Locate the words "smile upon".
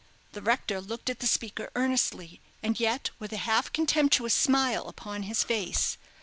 4.33-5.21